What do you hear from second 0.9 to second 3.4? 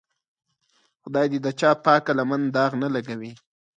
خدای دې د چا پاکه لمن داغ نه لګوي.